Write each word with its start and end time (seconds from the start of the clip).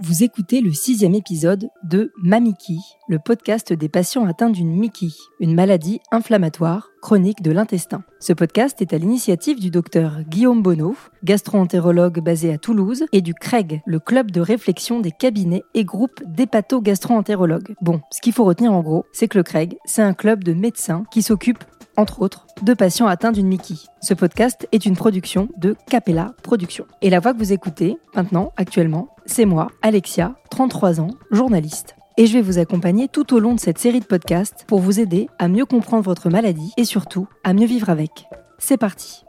Vous 0.00 0.22
écoutez 0.22 0.60
le 0.60 0.72
sixième 0.72 1.16
épisode 1.16 1.70
de 1.82 2.12
Mamiki, 2.22 2.78
le 3.08 3.18
podcast 3.18 3.72
des 3.72 3.88
patients 3.88 4.26
atteints 4.26 4.48
d'une 4.48 4.70
Mickey, 4.70 5.08
une 5.40 5.56
maladie 5.56 5.98
inflammatoire 6.12 6.90
chronique 7.02 7.42
de 7.42 7.50
l'intestin. 7.50 8.04
Ce 8.20 8.32
podcast 8.32 8.80
est 8.80 8.92
à 8.92 8.98
l'initiative 8.98 9.58
du 9.58 9.70
docteur 9.70 10.22
Guillaume 10.28 10.62
Bonneau, 10.62 10.94
gastro-entérologue 11.24 12.20
basé 12.20 12.52
à 12.52 12.58
Toulouse, 12.58 13.06
et 13.12 13.22
du 13.22 13.34
CREG, 13.34 13.82
le 13.86 13.98
club 13.98 14.30
de 14.30 14.40
réflexion 14.40 15.00
des 15.00 15.10
cabinets 15.10 15.64
et 15.74 15.84
groupes 15.84 16.22
d'hépato-gastro-entérologues. 16.26 17.74
Bon, 17.80 18.00
ce 18.12 18.20
qu'il 18.20 18.32
faut 18.32 18.44
retenir 18.44 18.72
en 18.72 18.82
gros, 18.82 19.04
c'est 19.12 19.26
que 19.26 19.38
le 19.38 19.42
CREG, 19.42 19.78
c'est 19.84 20.02
un 20.02 20.14
club 20.14 20.44
de 20.44 20.52
médecins 20.52 21.02
qui 21.10 21.22
s'occupe 21.22 21.64
entre 21.98 22.22
autres, 22.22 22.46
de 22.62 22.74
patients 22.74 23.08
atteints 23.08 23.32
d'une 23.32 23.48
Mickey. 23.48 23.74
Ce 24.00 24.14
podcast 24.14 24.68
est 24.70 24.86
une 24.86 24.96
production 24.96 25.48
de 25.58 25.76
Capella 25.90 26.34
Productions. 26.42 26.86
Et 27.02 27.10
la 27.10 27.18
voix 27.18 27.34
que 27.34 27.38
vous 27.38 27.52
écoutez, 27.52 27.98
maintenant, 28.14 28.52
actuellement, 28.56 29.08
c'est 29.26 29.44
moi, 29.44 29.66
Alexia, 29.82 30.36
33 30.50 31.00
ans, 31.00 31.10
journaliste. 31.32 31.96
Et 32.16 32.26
je 32.26 32.32
vais 32.32 32.42
vous 32.42 32.58
accompagner 32.58 33.08
tout 33.08 33.34
au 33.34 33.40
long 33.40 33.54
de 33.54 33.60
cette 33.60 33.78
série 33.78 34.00
de 34.00 34.04
podcasts 34.04 34.64
pour 34.68 34.78
vous 34.78 35.00
aider 35.00 35.28
à 35.38 35.48
mieux 35.48 35.66
comprendre 35.66 36.04
votre 36.04 36.30
maladie 36.30 36.72
et 36.76 36.84
surtout 36.84 37.26
à 37.42 37.52
mieux 37.52 37.66
vivre 37.66 37.90
avec. 37.90 38.26
C'est 38.58 38.78
parti 38.78 39.24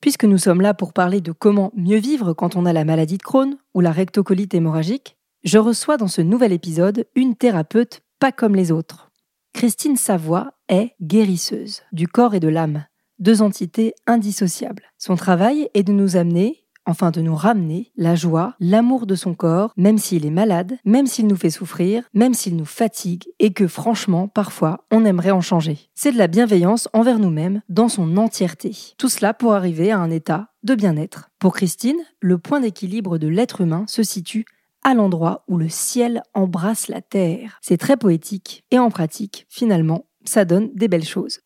Puisque 0.00 0.24
nous 0.24 0.38
sommes 0.38 0.60
là 0.60 0.74
pour 0.74 0.92
parler 0.92 1.20
de 1.20 1.32
comment 1.32 1.72
mieux 1.74 1.98
vivre 1.98 2.34
quand 2.34 2.56
on 2.56 2.66
a 2.66 2.72
la 2.72 2.84
maladie 2.84 3.18
de 3.18 3.22
Crohn 3.22 3.56
ou 3.74 3.80
la 3.80 3.90
rectocolite 3.90 4.54
hémorragique, 4.54 5.16
je 5.42 5.58
reçois 5.58 5.96
dans 5.96 6.08
ce 6.08 6.20
nouvel 6.20 6.52
épisode 6.52 7.06
une 7.16 7.34
thérapeute 7.34 8.02
pas 8.20 8.30
comme 8.32 8.54
les 8.54 8.70
autres. 8.70 9.10
Christine 9.54 9.96
Savoie 9.96 10.52
est 10.68 10.90
guérisseuse 11.00 11.82
du 11.92 12.08
corps 12.08 12.34
et 12.34 12.40
de 12.40 12.48
l'âme, 12.48 12.86
deux 13.20 13.40
entités 13.40 13.94
indissociables. 14.04 14.82
Son 14.98 15.14
travail 15.14 15.70
est 15.74 15.84
de 15.84 15.92
nous 15.92 16.16
amener, 16.16 16.66
enfin 16.86 17.12
de 17.12 17.20
nous 17.20 17.36
ramener, 17.36 17.92
la 17.96 18.16
joie, 18.16 18.56
l'amour 18.58 19.06
de 19.06 19.14
son 19.14 19.32
corps, 19.32 19.72
même 19.76 19.96
s'il 19.96 20.26
est 20.26 20.30
malade, 20.30 20.76
même 20.84 21.06
s'il 21.06 21.28
nous 21.28 21.36
fait 21.36 21.50
souffrir, 21.50 22.02
même 22.14 22.34
s'il 22.34 22.56
nous 22.56 22.64
fatigue, 22.64 23.26
et 23.38 23.52
que 23.52 23.68
franchement, 23.68 24.26
parfois, 24.26 24.84
on 24.90 25.04
aimerait 25.04 25.30
en 25.30 25.40
changer. 25.40 25.78
C'est 25.94 26.12
de 26.12 26.18
la 26.18 26.26
bienveillance 26.26 26.88
envers 26.92 27.20
nous-mêmes 27.20 27.62
dans 27.68 27.88
son 27.88 28.16
entièreté. 28.16 28.72
Tout 28.98 29.08
cela 29.08 29.34
pour 29.34 29.54
arriver 29.54 29.92
à 29.92 30.00
un 30.00 30.10
état 30.10 30.48
de 30.64 30.74
bien-être. 30.74 31.30
Pour 31.38 31.54
Christine, 31.54 32.02
le 32.20 32.38
point 32.38 32.58
d'équilibre 32.58 33.18
de 33.18 33.28
l'être 33.28 33.60
humain 33.60 33.84
se 33.86 34.02
situe 34.02 34.46
à 34.84 34.94
l'endroit 34.94 35.44
où 35.48 35.56
le 35.56 35.68
ciel 35.68 36.22
embrasse 36.34 36.88
la 36.88 37.00
terre. 37.00 37.58
C'est 37.62 37.78
très 37.78 37.96
poétique 37.96 38.64
et 38.70 38.78
en 38.78 38.90
pratique, 38.90 39.46
finalement, 39.48 40.06
ça 40.24 40.44
donne 40.44 40.70
des 40.74 40.88
belles 40.88 41.04
choses. 41.04 41.40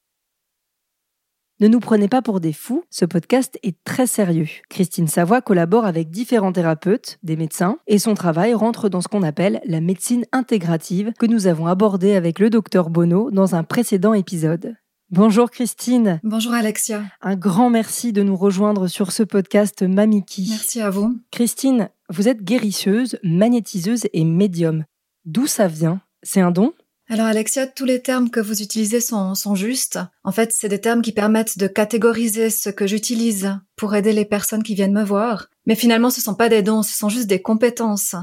Ne 1.61 1.67
nous 1.67 1.81
prenez 1.81 2.07
pas 2.07 2.23
pour 2.23 2.39
des 2.39 2.53
fous, 2.53 2.85
ce 2.89 3.05
podcast 3.05 3.59
est 3.65 3.83
très 3.83 4.07
sérieux. 4.07 4.47
Christine 4.71 5.09
Savoie 5.09 5.41
collabore 5.41 5.87
avec 5.87 6.09
différents 6.09 6.53
thérapeutes, 6.53 7.19
des 7.25 7.35
médecins, 7.35 7.79
et 7.89 7.99
son 7.99 8.15
travail 8.15 8.55
rentre 8.55 8.89
dans 8.89 9.01
ce 9.01 9.09
qu'on 9.09 9.25
appelle 9.25 9.61
la 9.65 9.81
médecine 9.81 10.25
intégrative 10.31 11.13
que 11.19 11.27
nous 11.27 11.49
avons 11.49 11.67
abordé 11.67 12.15
avec 12.15 12.39
le 12.39 12.49
docteur 12.49 12.91
Bono 12.91 13.33
dans 13.33 13.57
un 13.57 13.65
précédent 13.65 14.15
épisode. 14.15 14.77
Bonjour 15.11 15.51
Christine. 15.51 16.21
Bonjour 16.23 16.53
Alexia. 16.53 17.03
Un 17.23 17.35
grand 17.35 17.71
merci 17.71 18.13
de 18.13 18.23
nous 18.23 18.37
rejoindre 18.37 18.89
sur 18.89 19.11
ce 19.11 19.23
podcast 19.23 19.83
Mamiki. 19.83 20.49
Merci 20.51 20.83
à 20.83 20.91
vous. 20.91 21.19
Christine, 21.31 21.89
vous 22.11 22.29
êtes 22.29 22.43
guérisseuse, 22.43 23.19
magnétiseuse 23.23 24.07
et 24.13 24.25
médium. 24.25 24.85
D'où 25.25 25.47
ça 25.47 25.67
vient? 25.67 26.03
C'est 26.23 26.43
un 26.43 26.51
don? 26.51 26.75
Alors 27.09 27.25
Alexia, 27.25 27.67
tous 27.67 27.87
les 27.87 28.03
termes 28.03 28.29
que 28.29 28.39
vous 28.39 28.61
utilisez 28.61 29.01
sont, 29.01 29.35
sont 29.35 29.55
justes. 29.55 29.99
En 30.25 30.33
fait, 30.33 30.53
c'est 30.53 30.69
des 30.69 30.83
termes 30.83 31.01
qui 31.01 31.13
permettent 31.13 31.57
de 31.57 31.69
catégoriser 31.69 32.51
ce 32.51 32.69
que 32.69 32.87
j'utilise 32.87 33.59
pour 33.77 33.95
aider 33.95 34.13
les 34.13 34.27
personnes 34.27 34.63
qui 34.63 34.75
viennent 34.75 34.93
me 34.93 35.05
voir. 35.05 35.49
Mais 35.65 35.75
finalement, 35.75 36.11
ce 36.11 36.21
sont 36.21 36.35
pas 36.35 36.51
des 36.51 36.61
dons, 36.61 36.83
ce 36.83 36.93
sont 36.93 37.09
juste 37.09 37.29
des 37.29 37.41
compétences. 37.41 38.15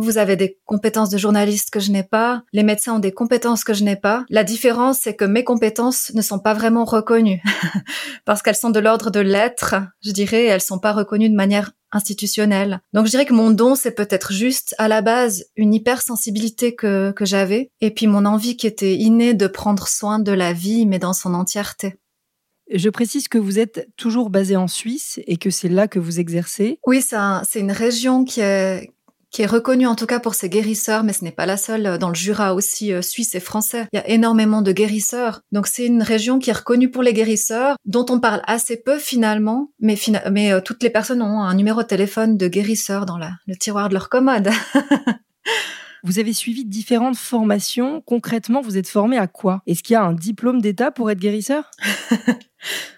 Vous 0.00 0.16
avez 0.16 0.36
des 0.36 0.58
compétences 0.64 1.10
de 1.10 1.18
journaliste 1.18 1.70
que 1.70 1.80
je 1.80 1.90
n'ai 1.90 2.04
pas. 2.04 2.44
Les 2.52 2.62
médecins 2.62 2.94
ont 2.94 3.00
des 3.00 3.10
compétences 3.10 3.64
que 3.64 3.74
je 3.74 3.82
n'ai 3.82 3.96
pas. 3.96 4.24
La 4.30 4.44
différence, 4.44 5.00
c'est 5.00 5.16
que 5.16 5.24
mes 5.24 5.42
compétences 5.42 6.12
ne 6.14 6.22
sont 6.22 6.38
pas 6.38 6.54
vraiment 6.54 6.84
reconnues 6.84 7.42
parce 8.24 8.40
qu'elles 8.40 8.54
sont 8.54 8.70
de 8.70 8.78
l'ordre 8.78 9.10
de 9.10 9.18
l'être, 9.18 9.74
je 10.02 10.12
dirais, 10.12 10.44
et 10.44 10.46
elles 10.46 10.60
sont 10.60 10.78
pas 10.78 10.92
reconnues 10.92 11.28
de 11.28 11.34
manière 11.34 11.72
institutionnelle. 11.90 12.80
Donc 12.92 13.06
je 13.06 13.10
dirais 13.10 13.26
que 13.26 13.34
mon 13.34 13.50
don, 13.50 13.74
c'est 13.74 13.90
peut-être 13.90 14.32
juste 14.32 14.72
à 14.78 14.86
la 14.86 15.02
base 15.02 15.46
une 15.56 15.74
hypersensibilité 15.74 16.76
que, 16.76 17.10
que 17.10 17.24
j'avais 17.24 17.72
et 17.80 17.90
puis 17.90 18.06
mon 18.06 18.24
envie 18.24 18.56
qui 18.56 18.68
était 18.68 18.94
innée 18.94 19.34
de 19.34 19.48
prendre 19.48 19.88
soin 19.88 20.20
de 20.20 20.32
la 20.32 20.52
vie, 20.52 20.86
mais 20.86 21.00
dans 21.00 21.12
son 21.12 21.34
entièreté. 21.34 21.96
Je 22.70 22.90
précise 22.90 23.28
que 23.28 23.38
vous 23.38 23.58
êtes 23.58 23.88
toujours 23.96 24.30
basé 24.30 24.54
en 24.54 24.68
Suisse 24.68 25.18
et 25.26 25.38
que 25.38 25.50
c'est 25.50 25.70
là 25.70 25.88
que 25.88 25.98
vous 25.98 26.20
exercez. 26.20 26.78
Oui, 26.86 27.02
c'est 27.02 27.60
une 27.60 27.72
région 27.72 28.24
qui 28.24 28.40
est, 28.40 28.90
qui 29.30 29.42
est 29.42 29.46
reconnue 29.46 29.86
en 29.86 29.94
tout 29.94 30.06
cas 30.06 30.20
pour 30.20 30.34
ses 30.34 30.48
guérisseurs, 30.48 31.04
mais 31.04 31.12
ce 31.12 31.24
n'est 31.24 31.32
pas 31.32 31.46
la 31.46 31.56
seule. 31.56 31.98
Dans 31.98 32.08
le 32.08 32.14
Jura 32.14 32.54
aussi, 32.54 32.92
euh, 32.92 33.02
suisse 33.02 33.34
et 33.34 33.40
français, 33.40 33.86
il 33.92 33.96
y 33.96 34.00
a 34.00 34.08
énormément 34.08 34.62
de 34.62 34.72
guérisseurs. 34.72 35.40
Donc 35.52 35.66
c'est 35.66 35.86
une 35.86 36.02
région 36.02 36.38
qui 36.38 36.50
est 36.50 36.54
reconnue 36.54 36.90
pour 36.90 37.02
les 37.02 37.12
guérisseurs, 37.12 37.76
dont 37.84 38.06
on 38.10 38.20
parle 38.20 38.42
assez 38.46 38.76
peu 38.76 38.98
finalement, 38.98 39.70
mais, 39.80 39.96
mais 40.30 40.52
euh, 40.52 40.60
toutes 40.60 40.82
les 40.82 40.90
personnes 40.90 41.22
ont 41.22 41.42
un 41.42 41.54
numéro 41.54 41.82
de 41.82 41.86
téléphone 41.86 42.36
de 42.36 42.48
guérisseur 42.48 43.06
dans 43.06 43.18
la, 43.18 43.32
le 43.46 43.56
tiroir 43.56 43.88
de 43.88 43.94
leur 43.94 44.08
commode. 44.08 44.50
Vous 46.04 46.20
avez 46.20 46.32
suivi 46.32 46.64
différentes 46.64 47.16
formations. 47.16 48.02
Concrètement, 48.02 48.60
vous 48.60 48.78
êtes 48.78 48.88
formé 48.88 49.18
à 49.18 49.26
quoi? 49.26 49.62
Est-ce 49.66 49.82
qu'il 49.82 49.94
y 49.94 49.96
a 49.96 50.04
un 50.04 50.12
diplôme 50.12 50.62
d'État 50.62 50.92
pour 50.92 51.10
être 51.10 51.18
guérisseur? 51.18 51.70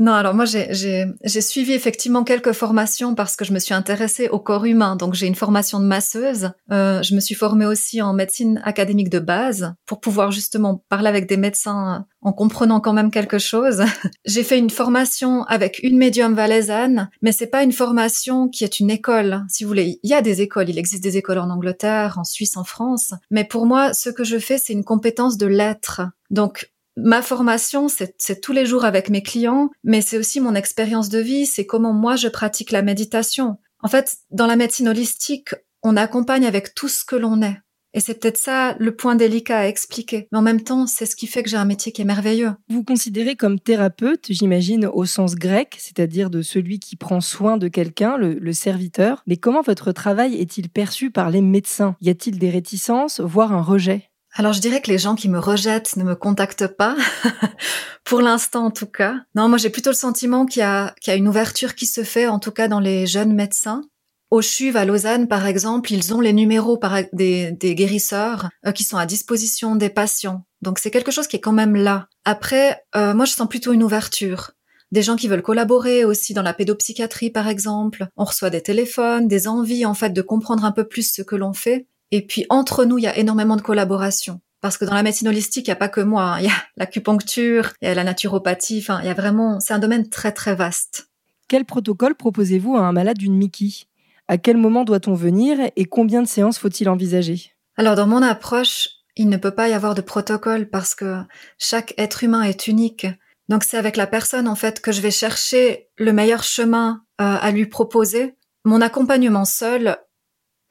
Non, 0.00 0.14
alors 0.14 0.32
moi 0.32 0.46
j'ai 0.46 1.40
suivi 1.42 1.74
effectivement 1.74 2.24
quelques 2.24 2.52
formations 2.52 3.14
parce 3.14 3.36
que 3.36 3.44
je 3.44 3.52
me 3.52 3.58
suis 3.58 3.74
intéressée 3.74 4.30
au 4.30 4.38
corps 4.38 4.64
humain. 4.64 4.96
Donc 4.96 5.12
j'ai 5.12 5.26
une 5.26 5.34
formation 5.34 5.78
de 5.78 5.84
masseuse. 5.84 6.52
Euh, 6.72 7.02
je 7.02 7.14
me 7.14 7.20
suis 7.20 7.34
formée 7.34 7.66
aussi 7.66 8.00
en 8.00 8.14
médecine 8.14 8.62
académique 8.64 9.10
de 9.10 9.18
base 9.18 9.74
pour 9.84 10.00
pouvoir 10.00 10.32
justement 10.32 10.82
parler 10.88 11.08
avec 11.08 11.28
des 11.28 11.36
médecins 11.36 12.06
en 12.22 12.32
comprenant 12.32 12.80
quand 12.80 12.94
même 12.94 13.10
quelque 13.10 13.38
chose. 13.38 13.82
j'ai 14.24 14.42
fait 14.42 14.58
une 14.58 14.70
formation 14.70 15.44
avec 15.44 15.80
une 15.82 15.98
médium 15.98 16.32
valaisanne, 16.32 17.10
mais 17.20 17.32
c'est 17.32 17.46
pas 17.46 17.62
une 17.62 17.72
formation 17.72 18.48
qui 18.48 18.64
est 18.64 18.80
une 18.80 18.90
école. 18.90 19.44
Si 19.50 19.64
vous 19.64 19.68
voulez, 19.68 20.00
il 20.02 20.10
y 20.10 20.14
a 20.14 20.22
des 20.22 20.40
écoles, 20.40 20.70
il 20.70 20.78
existe 20.78 21.02
des 21.02 21.18
écoles 21.18 21.38
en 21.38 21.50
Angleterre, 21.50 22.16
en 22.18 22.24
Suisse, 22.24 22.56
en 22.56 22.64
France. 22.64 23.12
Mais 23.30 23.44
pour 23.44 23.66
moi, 23.66 23.92
ce 23.92 24.08
que 24.08 24.24
je 24.24 24.38
fais, 24.38 24.56
c'est 24.56 24.72
une 24.72 24.84
compétence 24.84 25.36
de 25.36 25.46
l'être. 25.46 26.00
Donc 26.30 26.70
Ma 26.96 27.22
formation, 27.22 27.88
c'est 27.88 28.40
tous 28.40 28.52
les 28.52 28.66
jours 28.66 28.84
avec 28.84 29.10
mes 29.10 29.22
clients, 29.22 29.70
mais 29.84 30.00
c'est 30.00 30.18
aussi 30.18 30.40
mon 30.40 30.54
expérience 30.54 31.08
de 31.08 31.18
vie, 31.18 31.46
c'est 31.46 31.66
comment 31.66 31.92
moi 31.92 32.16
je 32.16 32.28
pratique 32.28 32.72
la 32.72 32.82
méditation. 32.82 33.58
En 33.82 33.88
fait, 33.88 34.16
dans 34.30 34.46
la 34.46 34.56
médecine 34.56 34.88
holistique, 34.88 35.54
on 35.82 35.96
accompagne 35.96 36.46
avec 36.46 36.74
tout 36.74 36.88
ce 36.88 37.04
que 37.04 37.16
l'on 37.16 37.42
est. 37.42 37.56
Et 37.92 37.98
c'est 37.98 38.20
peut-être 38.20 38.36
ça 38.36 38.76
le 38.78 38.94
point 38.94 39.16
délicat 39.16 39.58
à 39.58 39.66
expliquer. 39.66 40.28
Mais 40.30 40.38
en 40.38 40.42
même 40.42 40.62
temps, 40.62 40.86
c'est 40.86 41.06
ce 41.06 41.16
qui 41.16 41.26
fait 41.26 41.42
que 41.42 41.50
j'ai 41.50 41.56
un 41.56 41.64
métier 41.64 41.90
qui 41.90 42.02
est 42.02 42.04
merveilleux. 42.04 42.52
Vous 42.68 42.84
considérez 42.84 43.34
comme 43.34 43.58
thérapeute, 43.58 44.26
j'imagine, 44.30 44.86
au 44.86 45.06
sens 45.06 45.34
grec, 45.34 45.76
c'est-à-dire 45.78 46.30
de 46.30 46.42
celui 46.42 46.78
qui 46.78 46.94
prend 46.94 47.20
soin 47.20 47.56
de 47.56 47.66
quelqu'un, 47.66 48.16
le, 48.16 48.34
le, 48.34 48.52
serviteur. 48.52 49.24
Mais 49.26 49.36
comment 49.36 49.62
votre 49.62 49.90
travail 49.90 50.36
est-il 50.36 50.68
perçu 50.68 51.10
par 51.10 51.30
les 51.30 51.40
médecins? 51.40 51.96
Y 52.00 52.10
a-t-il 52.10 52.38
des 52.38 52.50
réticences, 52.50 53.20
voire 53.20 53.52
un 53.52 53.62
rejet? 53.62 54.09
Alors 54.34 54.52
je 54.52 54.60
dirais 54.60 54.80
que 54.80 54.90
les 54.90 54.98
gens 54.98 55.14
qui 55.14 55.28
me 55.28 55.38
rejettent 55.38 55.96
ne 55.96 56.04
me 56.04 56.14
contactent 56.14 56.68
pas, 56.68 56.96
pour 58.04 58.20
l'instant 58.20 58.66
en 58.66 58.70
tout 58.70 58.86
cas. 58.86 59.16
Non, 59.34 59.48
moi 59.48 59.58
j'ai 59.58 59.70
plutôt 59.70 59.90
le 59.90 59.96
sentiment 59.96 60.46
qu'il 60.46 60.62
y, 60.62 61.08
y 61.08 61.10
a 61.10 61.14
une 61.14 61.28
ouverture 61.28 61.74
qui 61.74 61.86
se 61.86 62.04
fait, 62.04 62.28
en 62.28 62.38
tout 62.38 62.52
cas 62.52 62.68
dans 62.68 62.80
les 62.80 63.06
jeunes 63.06 63.34
médecins. 63.34 63.82
Au 64.30 64.42
CHUV 64.42 64.76
à 64.76 64.84
Lausanne, 64.84 65.26
par 65.26 65.46
exemple, 65.46 65.92
ils 65.92 66.14
ont 66.14 66.20
les 66.20 66.32
numéros 66.32 66.78
des, 67.12 67.50
des 67.50 67.74
guérisseurs 67.74 68.48
euh, 68.64 68.70
qui 68.70 68.84
sont 68.84 68.96
à 68.96 69.04
disposition 69.04 69.74
des 69.74 69.90
patients. 69.90 70.44
Donc 70.62 70.78
c'est 70.78 70.92
quelque 70.92 71.10
chose 71.10 71.26
qui 71.26 71.36
est 71.36 71.40
quand 71.40 71.52
même 71.52 71.74
là. 71.74 72.06
Après, 72.24 72.80
euh, 72.94 73.12
moi 73.12 73.24
je 73.24 73.32
sens 73.32 73.48
plutôt 73.48 73.72
une 73.72 73.82
ouverture. 73.82 74.52
Des 74.92 75.02
gens 75.02 75.16
qui 75.16 75.26
veulent 75.26 75.42
collaborer 75.42 76.04
aussi 76.04 76.32
dans 76.32 76.42
la 76.42 76.54
pédopsychiatrie, 76.54 77.30
par 77.30 77.48
exemple. 77.48 78.06
On 78.16 78.24
reçoit 78.24 78.50
des 78.50 78.62
téléphones, 78.62 79.26
des 79.26 79.48
envies 79.48 79.86
en 79.86 79.94
fait 79.94 80.10
de 80.10 80.22
comprendre 80.22 80.64
un 80.64 80.72
peu 80.72 80.86
plus 80.86 81.12
ce 81.12 81.22
que 81.22 81.36
l'on 81.36 81.52
fait. 81.52 81.86
Et 82.10 82.26
puis 82.26 82.46
entre 82.48 82.84
nous, 82.84 82.98
il 82.98 83.04
y 83.04 83.06
a 83.06 83.16
énormément 83.16 83.56
de 83.56 83.62
collaboration. 83.62 84.40
Parce 84.60 84.76
que 84.76 84.84
dans 84.84 84.94
la 84.94 85.02
médecine 85.02 85.28
holistique, 85.28 85.66
il 85.66 85.70
n'y 85.70 85.74
a 85.74 85.76
pas 85.76 85.88
que 85.88 86.00
moi. 86.00 86.24
Hein. 86.24 86.38
Il 86.40 86.46
y 86.46 86.48
a 86.48 86.62
l'acupuncture, 86.76 87.72
il 87.80 87.88
y 87.88 87.90
a 87.90 87.94
la 87.94 88.04
naturopathie. 88.04 88.80
Enfin, 88.80 89.00
il 89.00 89.06
y 89.06 89.10
a 89.10 89.14
vraiment, 89.14 89.60
c'est 89.60 89.72
un 89.72 89.78
domaine 89.78 90.08
très 90.08 90.32
très 90.32 90.54
vaste. 90.54 91.08
Quel 91.48 91.64
protocole 91.64 92.14
proposez-vous 92.14 92.76
à 92.76 92.80
un 92.80 92.92
malade 92.92 93.18
d'une 93.18 93.36
Mickey? 93.36 93.86
À 94.28 94.38
quel 94.38 94.56
moment 94.56 94.84
doit-on 94.84 95.14
venir 95.14 95.58
et 95.74 95.84
combien 95.86 96.22
de 96.22 96.28
séances 96.28 96.58
faut-il 96.58 96.88
envisager? 96.88 97.52
Alors 97.76 97.96
dans 97.96 98.06
mon 98.06 98.22
approche, 98.22 98.88
il 99.16 99.28
ne 99.28 99.36
peut 99.36 99.50
pas 99.50 99.68
y 99.68 99.72
avoir 99.72 99.94
de 99.94 100.00
protocole 100.00 100.68
parce 100.70 100.94
que 100.94 101.16
chaque 101.58 101.94
être 101.98 102.22
humain 102.22 102.42
est 102.42 102.68
unique. 102.68 103.06
Donc 103.48 103.64
c'est 103.64 103.76
avec 103.76 103.96
la 103.96 104.06
personne 104.06 104.46
en 104.46 104.54
fait 104.54 104.80
que 104.80 104.92
je 104.92 105.00
vais 105.00 105.10
chercher 105.10 105.88
le 105.96 106.12
meilleur 106.12 106.44
chemin 106.44 107.02
euh, 107.20 107.36
à 107.40 107.50
lui 107.50 107.66
proposer. 107.66 108.36
Mon 108.64 108.80
accompagnement 108.80 109.44
seul 109.44 109.96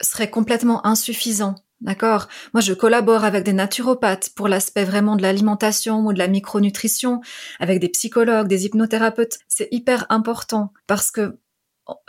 serait 0.02 0.30
complètement 0.30 0.86
insuffisant. 0.86 1.56
D'accord? 1.82 2.28
Moi, 2.54 2.60
je 2.60 2.74
collabore 2.74 3.24
avec 3.24 3.46
des 3.46 3.54
naturopathes 3.54 4.32
pour 4.36 4.50
l'aspect 4.50 4.84
vraiment 4.84 5.16
de 5.16 5.22
l'alimentation 5.22 6.06
ou 6.06 6.12
de 6.14 6.20
la 6.20 6.28
micronutrition, 6.28 7.22
avec 7.60 7.80
des 7.80 7.88
psychologues, 7.88 8.48
des 8.48 8.66
hypnothérapeutes. 8.66 9.40
C'est 9.48 9.70
hyper 9.72 10.06
important 10.10 10.74
parce 10.88 11.10
que 11.10 11.40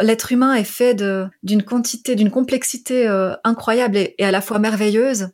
l'être 0.00 0.32
humain 0.32 0.54
est 0.54 0.64
fait 0.64 0.94
d'une 1.42 1.62
quantité, 1.62 2.16
d'une 2.16 2.30
complexité 2.30 3.06
euh, 3.06 3.34
incroyable 3.44 3.96
et, 3.96 4.14
à 4.18 4.32
la 4.32 4.40
fois 4.40 4.58
merveilleuse. 4.58 5.28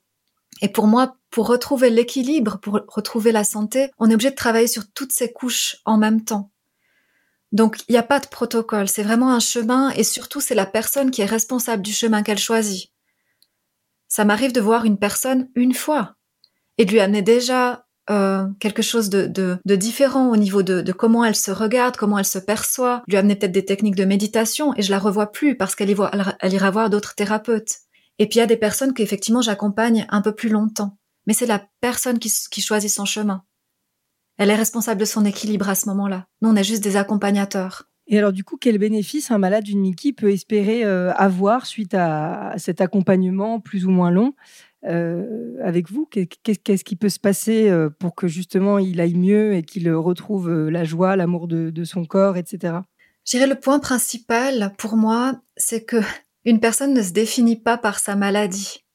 Et 0.61 0.69
pour 0.69 0.87
moi, 0.87 1.17
pour 1.31 1.49
retrouver 1.49 1.91
l'équilibre, 1.91 2.59
pour 2.61 2.81
retrouver 2.89 3.33
la 3.33 3.45
santé, 3.45 3.91
on 3.99 4.11
est 4.11 4.15
obligé 4.15 4.31
de 4.31 4.37
travailler 4.37 4.69
sur 4.69 4.91
toutes 4.93 5.13
ces 5.13 5.33
couches 5.33 5.79
en 5.85 5.97
même 5.97 6.25
temps. 6.25 6.51
Donc, 7.53 7.79
il 7.89 7.93
n'y 7.93 7.99
a 7.99 8.03
pas 8.03 8.21
de 8.21 8.27
protocole. 8.27 8.89
C'est 8.89 9.03
vraiment 9.03 9.33
un 9.33 9.41
chemin 9.41 9.91
et 9.91 10.05
surtout, 10.05 10.41
c'est 10.41 10.55
la 10.55 10.67
personne 10.67 11.11
qui 11.11 11.23
est 11.23 11.27
responsable 11.27 11.83
du 11.83 11.93
chemin 11.93 12.23
qu'elle 12.23 12.39
choisit. 12.39 12.91
Ça 14.09 14.25
m'arrive 14.25 14.53
de 14.53 14.61
voir 14.61 14.85
une 14.85 14.99
personne 14.99 15.49
une 15.55 15.75
fois 15.75 16.17
et 16.79 16.85
de 16.85 16.93
lui 16.93 17.01
amener 17.01 17.23
déjà 17.23 17.87
euh, 18.09 18.47
quelque 18.61 18.83
chose 18.83 19.11
de, 19.11 19.27
de, 19.27 19.77
différent 19.77 20.31
au 20.31 20.37
niveau 20.37 20.63
de, 20.63 20.81
de, 20.81 20.93
comment 20.93 21.25
elle 21.25 21.35
se 21.35 21.51
regarde, 21.51 21.97
comment 21.97 22.19
elle 22.19 22.25
se 22.27 22.39
perçoit, 22.39 23.03
lui 23.09 23.17
amener 23.17 23.35
peut-être 23.35 23.53
des 23.53 23.65
techniques 23.65 23.97
de 23.97 24.05
méditation 24.05 24.73
et 24.77 24.83
je 24.83 24.93
la 24.93 25.01
revois 25.01 25.33
plus 25.33 25.57
parce 25.57 25.75
qu'elle 25.75 25.93
elle 26.41 26.53
ira 26.53 26.71
voir 26.71 26.89
d'autres 26.89 27.17
thérapeutes. 27.17 27.79
Et 28.19 28.29
puis 28.29 28.37
il 28.37 28.41
y 28.41 28.43
a 28.43 28.47
des 28.47 28.57
personnes 28.57 28.95
qu'effectivement 28.95 29.43
j'accompagne 29.43 30.07
un 30.09 30.23
peu 30.23 30.33
plus 30.33 30.51
longtemps. 30.51 30.97
Mais 31.27 31.35
c'est 31.35 31.47
la 31.47 31.67
personne 31.81 32.21
qui, 32.21 32.33
qui 32.51 32.63
choisit 32.63 32.91
son 32.91 33.05
chemin. 33.05 33.43
Elle 34.39 34.51
est 34.51 34.57
responsable 34.57 35.01
de 35.01 35.07
son 35.07 35.25
équilibre 35.25 35.69
à 35.69 35.75
ce 35.75 35.89
moment-là. 35.89 36.27
Nous, 36.43 36.51
on 36.51 36.57
est 36.57 36.65
juste 36.65 36.85
des 36.85 36.97
accompagnateurs. 36.97 37.85
Et 38.09 38.19
alors, 38.19 38.33
du 38.33 38.45
coup, 38.45 38.57
quel 38.57 38.79
bénéfice 38.79 39.31
un 39.31 39.39
malade 39.39 39.65
d'une 39.65 39.81
Mickey 39.81 40.13
peut 40.13 40.31
espérer 40.31 40.85
euh, 40.85 41.13
avoir 41.15 41.67
suite 41.67 41.95
à 41.95 42.55
cet 42.57 42.81
accompagnement 42.81 43.59
plus 43.59 43.85
ou 43.85 43.91
moins 43.91 44.13
long 44.13 44.35
euh, 44.85 45.57
avec 45.63 45.91
vous? 45.91 46.07
Qu'est-ce 46.07 46.85
qui 46.85 46.97
peut 46.97 47.09
se 47.09 47.19
passer 47.19 47.69
euh, 47.69 47.91
pour 47.91 48.15
que 48.15 48.29
justement 48.29 48.79
il 48.79 49.01
aille 49.01 49.17
mieux 49.17 49.55
et 49.55 49.65
qu'il 49.65 49.91
retrouve 49.93 50.69
la 50.69 50.85
joie, 50.85 51.17
l'amour 51.17 51.49
de, 51.49 51.71
de, 51.71 51.85
son 51.85 52.05
corps, 52.05 52.37
etc. 52.37 52.75
Je 53.25 53.37
dirais 53.37 53.49
le 53.49 53.59
point 53.59 53.81
principal 53.81 54.73
pour 54.79 54.97
moi, 54.97 55.41
c'est 55.57 55.85
que 55.85 55.97
une 56.45 56.61
personne 56.61 56.95
ne 56.95 57.03
se 57.03 57.13
définit 57.13 57.57
pas 57.57 57.77
par 57.77 57.99
sa 57.99 58.15
maladie. 58.15 58.86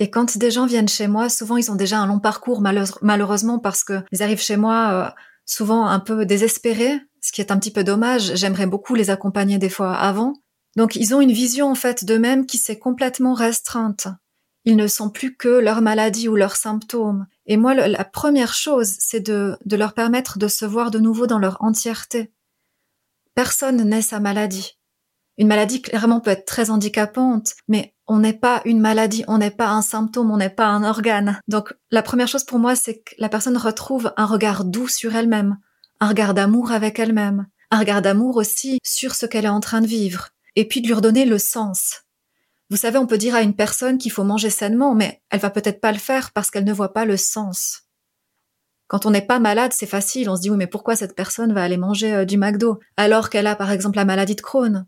Et 0.00 0.10
quand 0.10 0.36
des 0.36 0.50
gens 0.50 0.66
viennent 0.66 0.88
chez 0.88 1.06
moi, 1.06 1.28
souvent 1.28 1.56
ils 1.56 1.70
ont 1.70 1.76
déjà 1.76 2.00
un 2.00 2.06
long 2.06 2.18
parcours 2.18 2.60
malheureusement 3.02 3.58
parce 3.60 3.84
qu'ils 3.84 4.22
arrivent 4.22 4.40
chez 4.40 4.56
moi 4.56 5.14
souvent 5.44 5.86
un 5.86 6.00
peu 6.00 6.26
désespérés 6.26 7.00
ce 7.20 7.32
qui 7.32 7.40
est 7.40 7.52
un 7.52 7.58
petit 7.58 7.70
peu 7.70 7.84
dommage. 7.84 8.34
J'aimerais 8.34 8.66
beaucoup 8.66 8.94
les 8.94 9.10
accompagner 9.10 9.58
des 9.58 9.68
fois 9.68 9.94
avant. 9.94 10.34
Donc 10.76 10.96
ils 10.96 11.14
ont 11.14 11.20
une 11.20 11.32
vision 11.32 11.70
en 11.70 11.74
fait 11.74 12.04
d'eux-mêmes 12.04 12.46
qui 12.46 12.58
s'est 12.58 12.78
complètement 12.78 13.34
restreinte. 13.34 14.08
Ils 14.64 14.76
ne 14.76 14.86
sont 14.86 15.10
plus 15.10 15.36
que 15.36 15.48
leur 15.48 15.80
maladie 15.80 16.28
ou 16.28 16.36
leurs 16.36 16.56
symptômes. 16.56 17.26
Et 17.46 17.56
moi, 17.56 17.74
la 17.74 18.04
première 18.04 18.54
chose, 18.54 18.94
c'est 18.98 19.20
de 19.20 19.56
leur 19.66 19.94
permettre 19.94 20.38
de 20.38 20.48
se 20.48 20.64
voir 20.64 20.90
de 20.90 20.98
nouveau 20.98 21.26
dans 21.26 21.38
leur 21.38 21.62
entièreté. 21.62 22.32
Personne 23.34 23.82
n'est 23.84 24.02
sa 24.02 24.20
maladie. 24.20 24.79
Une 25.40 25.48
maladie 25.48 25.80
clairement 25.80 26.20
peut 26.20 26.32
être 26.32 26.44
très 26.44 26.68
handicapante, 26.68 27.54
mais 27.66 27.94
on 28.06 28.18
n'est 28.18 28.34
pas 28.34 28.60
une 28.66 28.78
maladie, 28.78 29.24
on 29.26 29.38
n'est 29.38 29.50
pas 29.50 29.70
un 29.70 29.80
symptôme, 29.80 30.30
on 30.30 30.36
n'est 30.36 30.50
pas 30.50 30.66
un 30.66 30.84
organe. 30.84 31.40
Donc 31.48 31.72
la 31.90 32.02
première 32.02 32.28
chose 32.28 32.44
pour 32.44 32.58
moi, 32.58 32.76
c'est 32.76 32.98
que 32.98 33.14
la 33.16 33.30
personne 33.30 33.56
retrouve 33.56 34.12
un 34.18 34.26
regard 34.26 34.66
doux 34.66 34.86
sur 34.86 35.16
elle-même, 35.16 35.56
un 35.98 36.08
regard 36.08 36.34
d'amour 36.34 36.72
avec 36.72 36.98
elle-même, 36.98 37.46
un 37.70 37.78
regard 37.78 38.02
d'amour 38.02 38.36
aussi 38.36 38.80
sur 38.84 39.14
ce 39.14 39.24
qu'elle 39.24 39.46
est 39.46 39.48
en 39.48 39.60
train 39.60 39.80
de 39.80 39.86
vivre, 39.86 40.28
et 40.56 40.68
puis 40.68 40.82
de 40.82 40.88
lui 40.88 40.92
redonner 40.92 41.24
le 41.24 41.38
sens. 41.38 42.02
Vous 42.68 42.76
savez, 42.76 42.98
on 42.98 43.06
peut 43.06 43.16
dire 43.16 43.34
à 43.34 43.40
une 43.40 43.56
personne 43.56 43.96
qu'il 43.96 44.12
faut 44.12 44.24
manger 44.24 44.50
sainement, 44.50 44.94
mais 44.94 45.22
elle 45.30 45.40
va 45.40 45.48
peut-être 45.48 45.80
pas 45.80 45.92
le 45.92 45.98
faire 45.98 46.32
parce 46.32 46.50
qu'elle 46.50 46.64
ne 46.64 46.72
voit 46.74 46.92
pas 46.92 47.06
le 47.06 47.16
sens. 47.16 47.84
Quand 48.88 49.06
on 49.06 49.10
n'est 49.10 49.22
pas 49.22 49.38
malade, 49.38 49.72
c'est 49.72 49.86
facile, 49.86 50.28
on 50.28 50.36
se 50.36 50.42
dit 50.42 50.50
oui, 50.50 50.58
mais 50.58 50.66
pourquoi 50.66 50.96
cette 50.96 51.16
personne 51.16 51.54
va 51.54 51.62
aller 51.62 51.78
manger 51.78 52.12
euh, 52.12 52.24
du 52.26 52.36
McDo 52.36 52.78
alors 52.98 53.30
qu'elle 53.30 53.46
a 53.46 53.56
par 53.56 53.70
exemple 53.70 53.96
la 53.96 54.04
maladie 54.04 54.36
de 54.36 54.42
Crohn? 54.42 54.86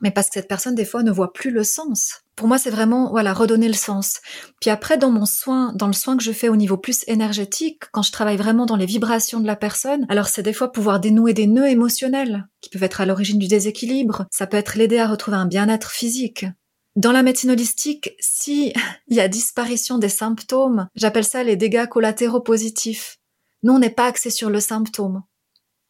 Mais 0.00 0.10
parce 0.10 0.28
que 0.28 0.34
cette 0.34 0.48
personne 0.48 0.74
des 0.74 0.84
fois 0.84 1.02
ne 1.02 1.10
voit 1.10 1.32
plus 1.32 1.50
le 1.50 1.64
sens. 1.64 2.22
Pour 2.36 2.46
moi, 2.46 2.58
c'est 2.58 2.70
vraiment 2.70 3.10
voilà 3.10 3.32
redonner 3.32 3.66
le 3.68 3.74
sens. 3.74 4.20
Puis 4.60 4.70
après, 4.70 4.96
dans 4.96 5.10
mon 5.10 5.26
soin, 5.26 5.72
dans 5.74 5.88
le 5.88 5.92
soin 5.92 6.16
que 6.16 6.22
je 6.22 6.32
fais 6.32 6.48
au 6.48 6.56
niveau 6.56 6.76
plus 6.76 7.04
énergétique, 7.08 7.82
quand 7.92 8.02
je 8.02 8.12
travaille 8.12 8.36
vraiment 8.36 8.66
dans 8.66 8.76
les 8.76 8.86
vibrations 8.86 9.40
de 9.40 9.46
la 9.46 9.56
personne, 9.56 10.06
alors 10.08 10.28
c'est 10.28 10.42
des 10.42 10.52
fois 10.52 10.70
pouvoir 10.70 11.00
dénouer 11.00 11.34
des 11.34 11.46
nœuds 11.46 11.68
émotionnels 11.68 12.46
qui 12.60 12.70
peuvent 12.70 12.84
être 12.84 13.00
à 13.00 13.06
l'origine 13.06 13.38
du 13.38 13.48
déséquilibre. 13.48 14.26
Ça 14.30 14.46
peut 14.46 14.56
être 14.56 14.76
l'aider 14.76 14.98
à 14.98 15.08
retrouver 15.08 15.36
un 15.36 15.46
bien-être 15.46 15.90
physique. 15.90 16.46
Dans 16.94 17.12
la 17.12 17.22
médecine 17.22 17.50
holistique, 17.50 18.14
si 18.20 18.72
il 19.08 19.16
y 19.16 19.20
a 19.20 19.28
disparition 19.28 19.98
des 19.98 20.08
symptômes, 20.08 20.88
j'appelle 20.94 21.24
ça 21.24 21.42
les 21.42 21.56
dégâts 21.56 21.86
collatéraux 21.86 22.40
positifs. 22.40 23.18
Nous, 23.62 23.72
on 23.72 23.78
n'est 23.78 23.90
pas 23.90 24.06
axé 24.06 24.30
sur 24.30 24.50
le 24.50 24.60
symptôme. 24.60 25.22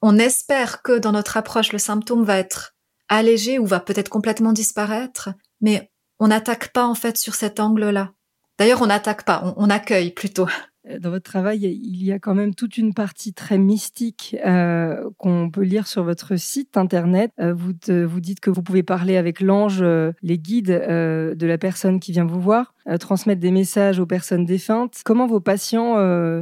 On 0.01 0.19
espère 0.19 0.83
que 0.83 0.99
dans 0.99 1.13
notre 1.13 1.37
approche, 1.37 1.73
le 1.73 1.79
symptôme 1.79 2.25
va 2.25 2.39
être 2.39 2.75
allégé 3.09 3.59
ou 3.59 3.67
va 3.67 3.81
peut-être 3.81 4.09
complètement 4.09 4.53
disparaître, 4.53 5.31
mais 5.61 5.91
on 6.19 6.29
n'attaque 6.29 6.73
pas 6.73 6.87
en 6.87 6.95
fait 6.95 7.17
sur 7.17 7.35
cet 7.35 7.61
angle-là. 7.61 8.13
D'ailleurs, 8.59 8.83
on 8.83 8.87
n'attaque 8.87 9.25
pas, 9.25 9.55
on, 9.57 9.71
accueille 9.71 10.11
plutôt. 10.11 10.49
Euh, 10.89 10.99
dans 10.99 11.11
votre 11.11 11.31
travail, 11.31 11.61
il 11.61 12.05
y 12.05 12.11
a 12.11 12.19
quand 12.19 12.35
même 12.35 12.57
toute 12.57 12.77
une 12.77 12.93
partie 12.93 13.33
très 13.33 13.57
mystique 13.57 14.37
euh, 14.45 15.09
qu'on 15.17 15.49
peut 15.49 15.63
lire 15.63 15.87
sur 15.87 16.03
votre 16.03 16.35
site 16.35 16.77
internet. 16.77 17.31
Euh, 17.39 17.55
vous, 17.55 17.73
vous 17.89 18.21
dites 18.21 18.41
que 18.41 18.51
vous 18.51 18.63
pouvez 18.63 18.83
parler 18.83 19.17
avec 19.17 19.41
l'ange, 19.41 19.85
les 20.23 20.39
guides 20.39 20.67
de 20.71 21.47
la 21.47 21.59
personne 21.59 22.01
qui 22.01 22.11
vient 22.11 22.25
vous 22.25 22.41
voir, 22.41 22.75
transmettre 22.97 23.41
des 23.41 23.51
messages 23.51 24.01
aux 24.01 24.07
personnes 24.07 24.47
défuntes. 24.47 25.03
Comment 25.05 25.27
vos 25.27 25.41
patients 25.41 25.97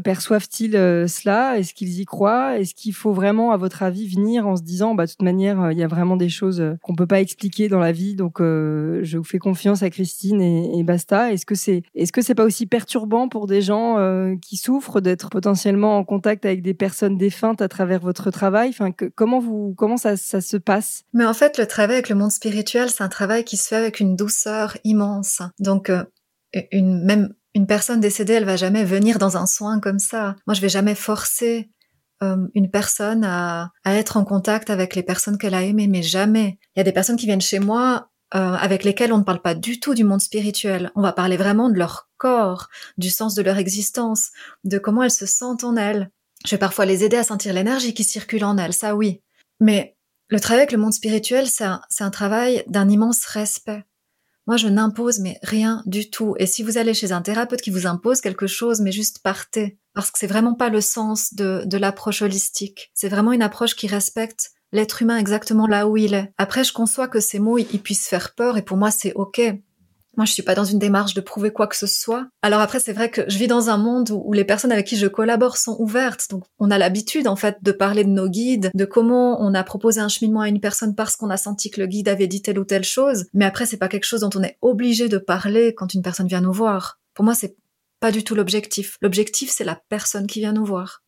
perçoivent-ils 0.04 0.72
cela? 1.08 1.58
Est-ce 1.58 1.74
qu'ils 1.74 1.98
y 1.98 2.04
croient? 2.04 2.58
Est-ce 2.58 2.74
qu'il 2.74 2.94
faut 2.94 3.12
vraiment, 3.12 3.50
à 3.50 3.56
votre 3.56 3.82
avis, 3.82 4.06
venir 4.06 4.46
en 4.46 4.54
se 4.54 4.62
disant, 4.62 4.94
bah, 4.94 5.06
de 5.06 5.10
toute 5.10 5.22
manière, 5.22 5.72
il 5.72 5.78
y 5.78 5.82
a 5.82 5.88
vraiment 5.88 6.16
des 6.16 6.28
choses 6.28 6.62
qu'on 6.82 6.94
peut 6.94 7.06
pas 7.06 7.20
expliquer 7.20 7.68
dans 7.68 7.80
la 7.80 7.92
vie, 7.92 8.14
donc 8.14 8.36
je 8.40 9.16
vous 9.16 9.24
fais 9.24 9.38
confiance 9.38 9.82
à 9.82 9.90
Christine 9.90 10.40
et, 10.40 10.78
et 10.78 10.82
basta. 10.84 11.32
Est-ce 11.32 11.46
que 11.46 11.54
c'est, 11.54 11.82
est-ce 11.94 12.12
que 12.12 12.22
c'est 12.22 12.34
pas 12.34 12.44
aussi 12.44 12.66
perturbant 12.66 13.28
pour 13.28 13.46
des 13.46 13.62
gens 13.62 13.96
qui 14.42 14.56
souffrent 14.56 15.00
d'être 15.00 15.30
potentiellement 15.30 15.96
en 15.96 16.04
contact 16.04 16.44
avec 16.44 16.62
des 16.62 16.74
personnes 16.74 17.16
défuntes 17.16 17.62
à 17.62 17.68
travers 17.68 18.00
votre 18.00 18.30
travail? 18.30 18.68
Enfin, 18.68 18.90
comment 19.14 19.40
vous, 19.40 19.74
comment 19.76 19.96
ça, 19.96 20.16
ça 20.16 20.40
se 20.40 20.56
passe? 20.56 21.04
Mais 21.14 21.24
en 21.24 21.34
fait, 21.34 21.58
le 21.58 21.66
travail 21.66 21.96
avec 21.96 22.08
le 22.08 22.16
monde 22.16 22.30
spirituel, 22.30 22.90
c'est 22.90 23.02
un 23.02 23.08
travail 23.08 23.44
qui 23.44 23.56
se 23.56 23.68
fait 23.68 23.76
avec 23.76 24.00
une 24.00 24.16
douceur 24.16 24.76
immense. 24.84 25.40
Donc, 25.58 25.88
euh, 25.88 26.04
une 26.72 27.04
même 27.04 27.34
une 27.54 27.66
personne 27.66 28.00
décédée, 28.00 28.34
elle 28.34 28.44
va 28.44 28.56
jamais 28.56 28.84
venir 28.84 29.18
dans 29.18 29.38
un 29.38 29.46
soin 29.46 29.80
comme 29.80 29.98
ça. 29.98 30.36
Moi, 30.46 30.52
je 30.52 30.60
vais 30.60 30.68
jamais 30.68 30.94
forcer 30.94 31.70
euh, 32.22 32.46
une 32.54 32.70
personne 32.70 33.24
à, 33.24 33.72
à 33.82 33.94
être 33.94 34.18
en 34.18 34.24
contact 34.26 34.68
avec 34.68 34.94
les 34.94 35.02
personnes 35.02 35.38
qu'elle 35.38 35.54
a 35.54 35.62
aimées, 35.62 35.88
mais 35.88 36.02
jamais. 36.02 36.58
Il 36.74 36.78
y 36.78 36.82
a 36.82 36.84
des 36.84 36.92
personnes 36.92 37.16
qui 37.16 37.24
viennent 37.24 37.40
chez 37.40 37.58
moi 37.58 38.10
euh, 38.34 38.38
avec 38.54 38.84
lesquels 38.84 39.12
on 39.12 39.18
ne 39.18 39.22
parle 39.22 39.40
pas 39.40 39.54
du 39.54 39.80
tout 39.80 39.94
du 39.94 40.04
monde 40.04 40.20
spirituel. 40.20 40.90
On 40.96 41.02
va 41.02 41.12
parler 41.12 41.38
vraiment 41.38 41.70
de 41.70 41.78
leur 41.78 42.10
corps, 42.18 42.68
du 42.98 43.08
sens 43.08 43.34
de 43.34 43.42
leur 43.42 43.56
existence, 43.56 44.32
de 44.64 44.78
comment 44.78 45.02
elles 45.02 45.10
se 45.10 45.26
sentent 45.26 45.64
en 45.64 45.76
elles. 45.76 46.10
Je 46.44 46.50
vais 46.50 46.58
parfois 46.58 46.86
les 46.86 47.04
aider 47.04 47.16
à 47.16 47.24
sentir 47.24 47.54
l'énergie 47.54 47.94
qui 47.94 48.04
circule 48.04 48.44
en 48.44 48.58
elles, 48.58 48.74
ça 48.74 48.96
oui. 48.96 49.22
Mais 49.60 49.96
le 50.28 50.40
travail 50.40 50.62
avec 50.62 50.72
le 50.72 50.78
monde 50.78 50.92
spirituel, 50.92 51.46
c'est 51.46 51.64
un, 51.64 51.80
un 52.00 52.10
travail 52.10 52.64
d'un 52.66 52.88
immense 52.88 53.24
respect. 53.26 53.84
Moi, 54.46 54.56
je 54.56 54.68
n'impose 54.68 55.18
mais 55.18 55.38
rien 55.42 55.82
du 55.86 56.08
tout. 56.08 56.34
Et 56.38 56.46
si 56.46 56.62
vous 56.62 56.78
allez 56.78 56.94
chez 56.94 57.12
un 57.12 57.22
thérapeute 57.22 57.62
qui 57.62 57.70
vous 57.70 57.86
impose 57.86 58.20
quelque 58.20 58.46
chose, 58.46 58.80
mais 58.80 58.92
juste 58.92 59.20
partez. 59.22 59.78
Parce 59.92 60.10
que 60.10 60.18
c'est 60.18 60.26
vraiment 60.26 60.54
pas 60.54 60.68
le 60.68 60.80
sens 60.80 61.34
de, 61.34 61.62
de 61.64 61.78
l'approche 61.78 62.22
holistique. 62.22 62.90
C'est 62.94 63.08
vraiment 63.08 63.32
une 63.32 63.42
approche 63.42 63.74
qui 63.74 63.86
respecte 63.86 64.50
l'être 64.72 65.02
humain 65.02 65.18
exactement 65.18 65.66
là 65.66 65.88
où 65.88 65.96
il 65.96 66.14
est. 66.14 66.32
Après, 66.38 66.64
je 66.64 66.72
conçois 66.72 67.08
que 67.08 67.20
ces 67.20 67.38
mots, 67.38 67.58
ils 67.58 67.82
puissent 67.82 68.08
faire 68.08 68.34
peur 68.34 68.56
et 68.56 68.62
pour 68.62 68.76
moi, 68.76 68.90
c'est 68.90 69.14
ok. 69.14 69.40
Moi, 70.16 70.24
je 70.24 70.32
suis 70.32 70.42
pas 70.42 70.54
dans 70.54 70.64
une 70.64 70.78
démarche 70.78 71.14
de 71.14 71.20
prouver 71.20 71.52
quoi 71.52 71.66
que 71.66 71.76
ce 71.76 71.86
soit. 71.86 72.26
Alors 72.42 72.60
après, 72.60 72.80
c'est 72.80 72.92
vrai 72.92 73.10
que 73.10 73.22
je 73.28 73.36
vis 73.36 73.48
dans 73.48 73.68
un 73.68 73.76
monde 73.76 74.10
où, 74.10 74.32
les 74.32 74.44
personnes 74.44 74.72
avec 74.72 74.86
qui 74.86 74.96
je 74.96 75.06
collabore 75.06 75.56
sont 75.58 75.76
ouvertes. 75.78 76.30
Donc, 76.30 76.44
on 76.58 76.70
a 76.70 76.78
l'habitude, 76.78 77.28
en 77.28 77.36
fait, 77.36 77.58
de 77.62 77.72
parler 77.72 78.04
de 78.04 78.10
nos 78.10 78.28
guides, 78.28 78.70
de 78.74 78.84
comment 78.84 79.40
on 79.40 79.52
a 79.54 79.62
proposé 79.62 80.00
un 80.00 80.08
cheminement 80.08 80.40
à 80.40 80.48
une 80.48 80.60
personne 80.60 80.94
parce 80.94 81.16
qu'on 81.16 81.30
a 81.30 81.36
senti 81.36 81.70
que 81.70 81.80
le 81.80 81.86
guide 81.86 82.08
avait 82.08 82.28
dit 82.28 82.42
telle 82.42 82.58
ou 82.58 82.64
telle 82.64 82.84
chose. 82.84 83.26
Mais 83.34 83.44
après, 83.44 83.66
c'est 83.66 83.76
pas 83.76 83.88
quelque 83.88 84.04
chose 84.04 84.20
dont 84.20 84.30
on 84.34 84.42
est 84.42 84.56
obligé 84.62 85.08
de 85.08 85.18
parler 85.18 85.74
quand 85.74 85.92
une 85.92 86.02
personne 86.02 86.28
vient 86.28 86.40
nous 86.40 86.52
voir. 86.52 86.98
Pour 87.14 87.24
moi, 87.24 87.34
c'est 87.34 87.56
pas 88.00 88.10
du 88.10 88.24
tout 88.24 88.34
l'objectif. 88.34 88.96
L'objectif, 89.02 89.50
c'est 89.50 89.64
la 89.64 89.80
personne 89.88 90.26
qui 90.26 90.40
vient 90.40 90.52
nous 90.52 90.64
voir. 90.64 91.02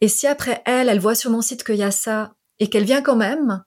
Et 0.00 0.08
si 0.08 0.26
après 0.26 0.62
elle, 0.64 0.88
elle 0.88 1.00
voit 1.00 1.14
sur 1.14 1.30
mon 1.30 1.42
site 1.42 1.64
qu'il 1.64 1.76
y 1.76 1.82
a 1.82 1.90
ça, 1.90 2.34
et 2.60 2.68
qu'elle 2.68 2.84
vient 2.84 3.02
quand 3.02 3.16
même, 3.16 3.62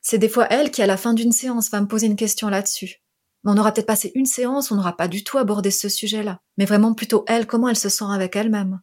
c'est 0.00 0.18
des 0.18 0.28
fois 0.28 0.46
elle 0.50 0.70
qui, 0.70 0.82
à 0.82 0.86
la 0.86 0.96
fin 0.96 1.14
d'une 1.14 1.32
séance, 1.32 1.70
va 1.70 1.80
me 1.80 1.86
poser 1.86 2.06
une 2.06 2.16
question 2.16 2.48
là-dessus. 2.48 3.02
On 3.44 3.56
aura 3.56 3.72
peut-être 3.72 3.86
passé 3.86 4.12
une 4.14 4.26
séance, 4.26 4.70
on 4.70 4.76
n'aura 4.76 4.96
pas 4.96 5.08
du 5.08 5.24
tout 5.24 5.38
abordé 5.38 5.70
ce 5.70 5.88
sujet-là, 5.88 6.40
mais 6.58 6.66
vraiment 6.66 6.94
plutôt 6.94 7.24
elle, 7.26 7.46
comment 7.46 7.68
elle 7.68 7.76
se 7.76 7.88
sent 7.88 8.04
avec 8.10 8.36
elle-même. 8.36 8.80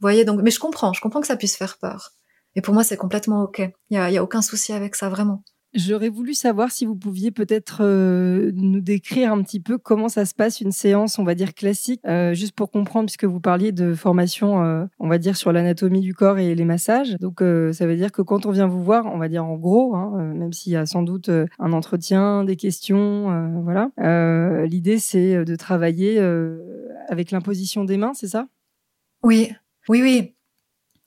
voyez 0.00 0.24
donc, 0.24 0.40
mais 0.42 0.50
je 0.50 0.60
comprends, 0.60 0.92
je 0.92 1.00
comprends 1.00 1.20
que 1.20 1.26
ça 1.26 1.36
puisse 1.36 1.56
faire 1.56 1.78
peur. 1.78 2.12
Et 2.54 2.60
pour 2.62 2.74
moi, 2.74 2.84
c'est 2.84 2.96
complètement 2.96 3.42
ok. 3.42 3.58
Il 3.90 3.98
y 3.98 4.12
y 4.12 4.18
a 4.18 4.22
aucun 4.22 4.42
souci 4.42 4.72
avec 4.72 4.94
ça, 4.94 5.08
vraiment. 5.08 5.42
J'aurais 5.74 6.08
voulu 6.08 6.32
savoir 6.32 6.70
si 6.70 6.86
vous 6.86 6.96
pouviez 6.96 7.30
peut-être 7.30 7.80
euh, 7.82 8.50
nous 8.54 8.80
décrire 8.80 9.32
un 9.32 9.42
petit 9.42 9.60
peu 9.60 9.76
comment 9.76 10.08
ça 10.08 10.24
se 10.24 10.34
passe 10.34 10.62
une 10.62 10.72
séance, 10.72 11.18
on 11.18 11.24
va 11.24 11.34
dire 11.34 11.52
classique, 11.52 12.00
euh, 12.06 12.32
juste 12.32 12.54
pour 12.54 12.70
comprendre, 12.70 13.04
puisque 13.04 13.26
vous 13.26 13.38
parliez 13.38 13.70
de 13.70 13.92
formation, 13.92 14.64
euh, 14.64 14.86
on 14.98 15.08
va 15.08 15.18
dire 15.18 15.36
sur 15.36 15.52
l'anatomie 15.52 16.00
du 16.00 16.14
corps 16.14 16.38
et 16.38 16.54
les 16.54 16.64
massages. 16.64 17.16
Donc 17.20 17.40
ça 17.40 17.86
veut 17.86 17.96
dire 17.96 18.12
que 18.12 18.22
quand 18.22 18.46
on 18.46 18.50
vient 18.50 18.66
vous 18.66 18.82
voir, 18.82 19.06
on 19.06 19.18
va 19.18 19.28
dire 19.28 19.44
en 19.44 19.56
gros, 19.56 19.94
hein, 19.94 20.32
même 20.34 20.54
s'il 20.54 20.72
y 20.72 20.76
a 20.76 20.86
sans 20.86 21.02
doute 21.02 21.28
un 21.58 21.72
entretien, 21.72 22.44
des 22.44 22.56
questions, 22.56 23.62
voilà. 23.62 23.90
L'idée 24.64 24.98
c'est 24.98 25.44
de 25.44 25.56
travailler 25.56 26.18
avec 27.08 27.30
l'imposition 27.30 27.84
des 27.84 27.98
mains, 27.98 28.14
c'est 28.14 28.28
ça? 28.28 28.48
Oui, 29.22 29.52
oui, 29.88 30.02
oui. 30.02 30.34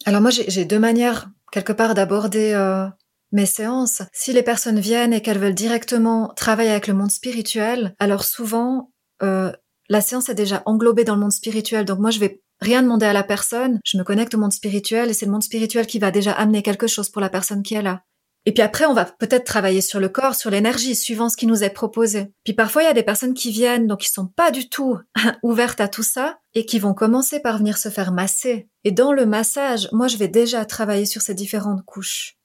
Alors 0.05 0.21
moi 0.21 0.29
j'ai 0.29 0.65
deux 0.65 0.79
manières 0.79 1.31
quelque 1.51 1.73
part 1.73 1.95
d'aborder 1.95 2.53
mes 3.31 3.45
séances, 3.45 4.01
si 4.13 4.33
les 4.33 4.43
personnes 4.43 4.79
viennent 4.79 5.13
et 5.13 5.21
qu'elles 5.21 5.39
veulent 5.39 5.53
directement 5.53 6.31
travailler 6.35 6.71
avec 6.71 6.87
le 6.87 6.93
monde 6.93 7.11
spirituel, 7.11 7.95
alors 7.99 8.23
souvent, 8.23 8.91
euh, 9.23 9.51
la 9.89 10.01
séance 10.01 10.29
est 10.29 10.35
déjà 10.35 10.63
englobée 10.65 11.03
dans 11.03 11.15
le 11.15 11.21
monde 11.21 11.31
spirituel. 11.31 11.85
Donc 11.85 11.99
moi, 11.99 12.11
je 12.11 12.19
vais 12.19 12.41
rien 12.59 12.83
demander 12.83 13.05
à 13.05 13.13
la 13.13 13.23
personne, 13.23 13.79
je 13.83 13.97
me 13.97 14.03
connecte 14.03 14.35
au 14.35 14.37
monde 14.37 14.53
spirituel 14.53 15.09
et 15.09 15.13
c'est 15.13 15.25
le 15.25 15.31
monde 15.31 15.43
spirituel 15.43 15.87
qui 15.87 15.99
va 15.99 16.11
déjà 16.11 16.31
amener 16.31 16.61
quelque 16.61 16.87
chose 16.87 17.09
pour 17.09 17.21
la 17.21 17.29
personne 17.29 17.63
qui 17.63 17.73
est 17.73 17.81
là. 17.81 18.03
Et 18.45 18.53
puis 18.53 18.63
après, 18.63 18.85
on 18.85 18.93
va 18.93 19.05
peut-être 19.05 19.43
travailler 19.43 19.81
sur 19.81 19.99
le 19.99 20.09
corps, 20.09 20.33
sur 20.33 20.49
l'énergie, 20.49 20.95
suivant 20.95 21.29
ce 21.29 21.37
qui 21.37 21.45
nous 21.45 21.63
est 21.63 21.69
proposé. 21.69 22.33
Puis 22.43 22.53
parfois, 22.53 22.81
il 22.81 22.85
y 22.85 22.89
a 22.89 22.93
des 22.93 23.03
personnes 23.03 23.35
qui 23.35 23.51
viennent, 23.51 23.85
donc 23.85 23.99
qui 23.99 24.09
sont 24.09 24.27
pas 24.27 24.49
du 24.49 24.67
tout 24.67 24.97
ouvertes 25.43 25.79
à 25.79 25.87
tout 25.87 26.03
ça, 26.03 26.39
et 26.55 26.65
qui 26.65 26.79
vont 26.79 26.95
commencer 26.95 27.39
par 27.39 27.59
venir 27.59 27.77
se 27.77 27.89
faire 27.89 28.11
masser. 28.11 28.67
Et 28.83 28.91
dans 28.91 29.13
le 29.13 29.27
massage, 29.27 29.89
moi, 29.91 30.07
je 30.07 30.17
vais 30.17 30.27
déjà 30.27 30.65
travailler 30.65 31.05
sur 31.05 31.21
ces 31.21 31.35
différentes 31.35 31.85
couches. 31.85 32.37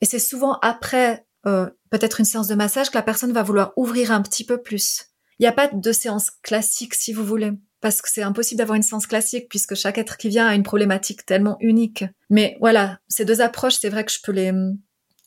Et 0.00 0.06
c'est 0.06 0.18
souvent 0.18 0.58
après 0.62 1.26
euh, 1.46 1.70
peut-être 1.90 2.20
une 2.20 2.26
séance 2.26 2.48
de 2.48 2.54
massage 2.54 2.90
que 2.90 2.96
la 2.96 3.02
personne 3.02 3.32
va 3.32 3.42
vouloir 3.42 3.72
ouvrir 3.76 4.10
un 4.10 4.22
petit 4.22 4.44
peu 4.44 4.60
plus. 4.60 5.06
Il 5.38 5.42
n'y 5.42 5.48
a 5.48 5.52
pas 5.52 5.68
de 5.68 5.92
séance 5.92 6.30
classique 6.42 6.94
si 6.94 7.12
vous 7.12 7.24
voulez, 7.24 7.52
parce 7.80 8.02
que 8.02 8.08
c'est 8.10 8.22
impossible 8.22 8.58
d'avoir 8.58 8.76
une 8.76 8.82
séance 8.82 9.06
classique 9.06 9.48
puisque 9.48 9.74
chaque 9.74 9.98
être 9.98 10.16
qui 10.16 10.28
vient 10.28 10.46
a 10.46 10.54
une 10.54 10.62
problématique 10.62 11.24
tellement 11.24 11.56
unique. 11.60 12.04
Mais 12.30 12.56
voilà, 12.60 12.98
ces 13.08 13.24
deux 13.24 13.40
approches, 13.40 13.76
c'est 13.80 13.90
vrai 13.90 14.04
que 14.04 14.12
je 14.12 14.18
peux 14.22 14.32
les, 14.32 14.52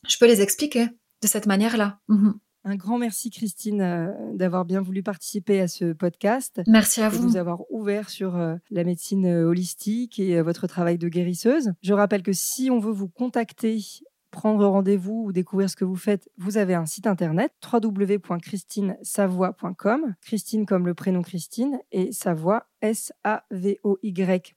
je 0.08 0.16
peux 0.18 0.26
les 0.26 0.42
expliquer 0.42 0.88
de 1.22 1.26
cette 1.26 1.46
manière-là. 1.46 2.00
Mhm. 2.08 2.34
Un 2.64 2.76
grand 2.76 2.98
merci 2.98 3.30
Christine 3.30 3.80
euh, 3.80 4.08
d'avoir 4.34 4.66
bien 4.66 4.82
voulu 4.82 5.02
participer 5.02 5.62
à 5.62 5.68
ce 5.68 5.94
podcast. 5.94 6.60
Merci 6.66 7.00
à 7.00 7.08
vous. 7.08 7.24
De 7.24 7.30
vous 7.30 7.36
avoir 7.38 7.62
ouvert 7.70 8.10
sur 8.10 8.36
euh, 8.36 8.56
la 8.70 8.84
médecine 8.84 9.26
holistique 9.26 10.18
et 10.18 10.42
votre 10.42 10.66
travail 10.66 10.98
de 10.98 11.08
guérisseuse. 11.08 11.72
Je 11.80 11.94
rappelle 11.94 12.22
que 12.22 12.34
si 12.34 12.70
on 12.70 12.78
veut 12.78 12.92
vous 12.92 13.08
contacter 13.08 13.82
prendre 14.30 14.66
rendez-vous 14.66 15.24
ou 15.26 15.32
découvrir 15.32 15.68
ce 15.68 15.76
que 15.76 15.84
vous 15.84 15.96
faites, 15.96 16.30
vous 16.38 16.56
avez 16.56 16.74
un 16.74 16.86
site 16.86 17.06
internet 17.06 17.52
www.christinesavoie.com. 17.72 20.14
Christine 20.22 20.64
comme 20.66 20.86
le 20.86 20.94
prénom 20.94 21.22
Christine 21.22 21.78
et 21.92 22.10
Savoie 22.12 22.66
S-A-V-O-Y.com. 22.80 24.48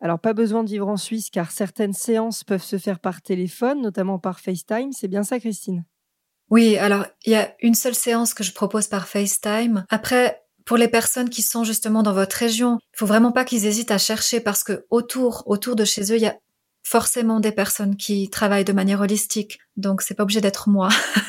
Alors, 0.00 0.20
pas 0.20 0.32
besoin 0.32 0.64
de 0.64 0.68
vivre 0.68 0.88
en 0.88 0.96
Suisse 0.96 1.28
car 1.30 1.50
certaines 1.50 1.92
séances 1.92 2.44
peuvent 2.44 2.62
se 2.62 2.78
faire 2.78 3.00
par 3.00 3.20
téléphone, 3.22 3.82
notamment 3.82 4.18
par 4.18 4.40
FaceTime. 4.40 4.92
C'est 4.92 5.08
bien 5.08 5.24
ça, 5.24 5.40
Christine? 5.40 5.84
Oui, 6.50 6.76
alors, 6.76 7.06
il 7.24 7.32
y 7.32 7.36
a 7.36 7.54
une 7.60 7.74
seule 7.74 7.94
séance 7.94 8.34
que 8.34 8.44
je 8.44 8.52
propose 8.52 8.86
par 8.86 9.08
FaceTime. 9.08 9.86
Après, 9.88 10.42
pour 10.64 10.76
les 10.76 10.88
personnes 10.88 11.30
qui 11.30 11.42
sont 11.42 11.64
justement 11.64 12.02
dans 12.02 12.12
votre 12.12 12.36
région, 12.36 12.78
il 12.94 12.98
faut 12.98 13.06
vraiment 13.06 13.32
pas 13.32 13.44
qu'ils 13.44 13.66
hésitent 13.66 13.90
à 13.90 13.98
chercher 13.98 14.40
parce 14.40 14.62
que 14.62 14.86
autour, 14.90 15.42
autour 15.46 15.76
de 15.76 15.84
chez 15.84 16.12
eux, 16.12 16.16
il 16.16 16.22
y 16.22 16.26
a 16.26 16.36
forcément 16.82 17.40
des 17.40 17.52
personnes 17.52 17.96
qui 17.96 18.28
travaillent 18.28 18.64
de 18.64 18.72
manière 18.72 19.00
holistique. 19.00 19.58
Donc 19.76 20.02
c'est 20.02 20.14
pas 20.14 20.24
obligé 20.24 20.40
d'être 20.40 20.68
moi. 20.68 20.88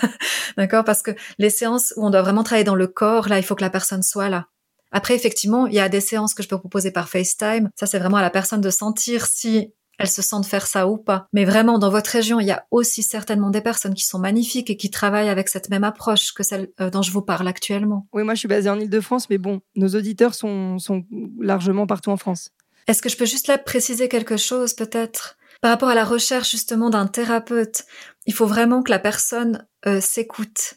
D'accord? 0.58 0.84
Parce 0.84 1.02
que 1.02 1.12
les 1.38 1.50
séances 1.50 1.94
où 1.98 2.06
on 2.06 2.10
doit 2.10 2.22
vraiment 2.22 2.44
travailler 2.44 2.64
dans 2.64 2.76
le 2.76 2.88
corps, 2.88 3.30
là, 3.30 3.38
il 3.38 3.44
faut 3.44 3.56
que 3.56 3.64
la 3.64 3.70
personne 3.70 4.04
soit 4.04 4.30
là. 4.30 4.48
Après, 4.92 5.16
effectivement, 5.16 5.66
il 5.66 5.74
y 5.74 5.80
a 5.80 5.90
des 5.90 6.02
séances 6.02 6.34
que 6.36 6.44
je 6.44 6.48
peux 6.48 6.60
proposer 6.60 6.92
par 6.92 7.10
FaceTime. 7.10 7.70
Ça, 7.76 7.88
c'est 7.88 7.98
vraiment 7.98 8.18
à 8.18 8.22
la 8.22 8.30
personne 8.30 8.62
de 8.62 8.70
sentir 8.70 9.26
si 9.26 9.74
elle 10.00 10.10
se 10.10 10.22
sent 10.22 10.40
de 10.40 10.46
faire 10.46 10.68
ça 10.68 10.88
ou 10.88 10.98
pas. 10.98 11.28
Mais 11.34 11.46
vraiment, 11.46 11.80
dans 11.80 11.90
votre 11.90 12.10
région, 12.10 12.40
il 12.40 12.48
y 12.48 12.52
a 12.52 12.66
aussi 12.72 13.04
certainement 13.04 13.50
des 13.50 13.62
personnes 13.62 13.94
qui 13.94 14.06
sont 14.06 14.20
magnifiques 14.20 14.70
et 14.70 14.78
qui 14.78 14.90
travaillent 14.90 15.30
avec 15.30 15.50
cette 15.50 15.70
même 15.70 15.84
approche 15.84 16.34
que 16.34 16.44
celle 16.44 16.70
euh, 16.80 16.90
dont 16.90 17.02
je 17.02 17.12
vous 17.12 17.22
parle 17.22 17.48
actuellement. 17.48 18.08
Oui, 18.14 18.24
moi, 18.24 18.34
je 18.36 18.40
suis 18.40 18.48
basée 18.48 18.70
en 18.70 18.80
Ile-de-France, 18.80 19.30
mais 19.30 19.38
bon, 19.38 19.62
nos 19.76 19.90
auditeurs 19.90 20.36
sont, 20.36 20.78
sont 20.78 21.04
largement 21.40 21.88
partout 21.88 22.12
en 22.12 22.18
France. 22.18 22.50
Est-ce 22.88 23.02
que 23.02 23.10
je 23.10 23.18
peux 23.18 23.26
juste 23.26 23.48
là 23.48 23.58
préciser 23.58 24.10
quelque 24.10 24.38
chose, 24.38 24.74
peut-être? 24.74 25.38
Par 25.64 25.72
rapport 25.72 25.88
à 25.88 25.96
la 25.96 26.04
recherche 26.04 26.52
justement 26.52 26.90
d'un 26.90 27.08
thérapeute, 27.08 27.86
il 28.26 28.34
faut 28.34 28.46
vraiment 28.46 28.84
que 28.84 28.92
la 28.92 29.00
personne 29.00 29.66
euh, 29.86 30.02
s'écoute. 30.02 30.74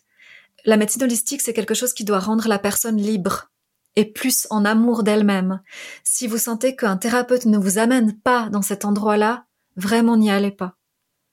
La 0.65 0.77
médecine 0.77 1.03
holistique, 1.03 1.43
c'est 1.43 1.55
quelque 1.55 1.75
chose 1.75 1.93
qui 1.93 2.05
doit 2.05 2.21
rendre 2.21 2.47
la 2.47 2.61
personne 2.61 2.97
libre 2.97 3.51
et 3.97 4.05
plus 4.05 4.47
en 4.49 4.65
amour 4.65 5.03
d'elle-même. 5.03 5.61
Si 6.05 6.29
vous 6.29 6.39
sentez 6.39 6.77
qu'un 6.77 6.97
thérapeute 6.97 7.47
ne 7.47 7.59
vous 7.59 7.79
amène 7.79 8.17
pas 8.21 8.49
dans 8.49 8.63
cet 8.63 8.85
endroit-là, 8.85 9.47
vraiment 9.75 10.17
n'y 10.17 10.31
allez 10.31 10.53
pas. 10.53 10.77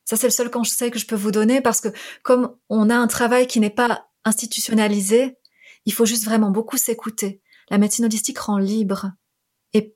Ça, 0.04 0.18
c'est 0.18 0.26
le 0.26 0.32
seul 0.32 0.50
conseil 0.50 0.90
que 0.90 0.98
je 0.98 1.06
peux 1.06 1.16
vous 1.16 1.30
donner 1.30 1.62
parce 1.62 1.80
que 1.80 1.90
comme 2.24 2.56
on 2.70 2.90
a 2.90 2.96
un 2.96 3.08
travail 3.08 3.46
qui 3.46 3.60
n'est 3.60 3.70
pas 3.70 4.08
institutionnalisé, 4.26 5.38
il 5.86 5.94
faut 5.94 6.08
juste 6.08 6.26
vraiment 6.26 6.50
beaucoup 6.50 6.78
s'écouter. 6.78 7.40
La 7.70 7.78
médecine 7.78 8.06
holistique 8.06 8.40
rend 8.40 8.58
libre 8.58 9.12
et 9.74 9.96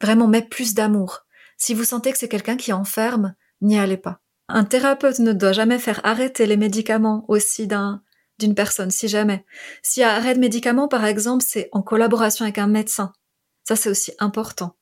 vraiment 0.00 0.28
met 0.28 0.48
plus 0.48 0.72
d'amour. 0.72 1.25
Si 1.56 1.74
vous 1.74 1.84
sentez 1.84 2.12
que 2.12 2.18
c'est 2.18 2.28
quelqu'un 2.28 2.56
qui 2.56 2.72
enferme, 2.72 3.34
n'y 3.60 3.78
allez 3.78 3.96
pas. 3.96 4.20
Un 4.48 4.64
thérapeute 4.64 5.18
ne 5.18 5.32
doit 5.32 5.52
jamais 5.52 5.78
faire 5.78 6.00
arrêter 6.04 6.46
les 6.46 6.56
médicaments 6.56 7.24
aussi 7.28 7.66
d'un 7.66 8.02
d'une 8.38 8.54
personne, 8.54 8.90
si 8.90 9.08
jamais. 9.08 9.46
Si 9.82 10.02
arrêt 10.02 10.34
de 10.34 10.40
médicaments, 10.40 10.88
par 10.88 11.06
exemple, 11.06 11.42
c'est 11.46 11.70
en 11.72 11.80
collaboration 11.80 12.44
avec 12.44 12.58
un 12.58 12.66
médecin. 12.66 13.14
Ça, 13.64 13.76
c'est 13.76 13.88
aussi 13.88 14.12
important. 14.18 14.76